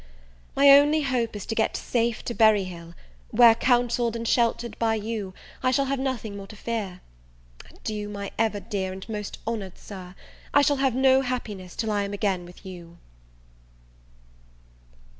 My 0.55 0.71
only 0.71 1.01
hope 1.03 1.35
is 1.35 1.45
to 1.45 1.53
get 1.53 1.77
safe 1.77 2.25
to 2.25 2.33
Berry 2.33 2.63
Hill; 2.63 2.95
where, 3.29 3.53
counselled 3.53 4.15
and 4.15 4.27
sheltered 4.27 4.75
by 4.79 4.95
you, 4.95 5.35
I 5.61 5.69
shall 5.69 5.85
have 5.85 5.99
nothing 5.99 6.35
more 6.35 6.47
to 6.47 6.55
fear. 6.55 7.01
Adieu, 7.71 8.09
my 8.09 8.31
ever 8.39 8.59
dear 8.59 8.93
and 8.93 9.07
most 9.07 9.37
honoured 9.45 9.77
Sir! 9.77 10.15
I 10.55 10.63
shall 10.63 10.77
have 10.77 10.95
no 10.95 11.21
happiness 11.21 11.75
till 11.75 11.91
I 11.91 12.01
am 12.01 12.13
again 12.13 12.45
with 12.45 12.65
you. 12.65 12.97